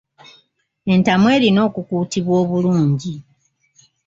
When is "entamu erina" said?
0.93-1.59